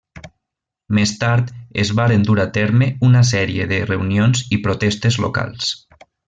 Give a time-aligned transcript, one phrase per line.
[0.97, 1.51] Més tard,
[1.83, 5.71] es varen dur a terme una sèrie de reunions i protestes locals.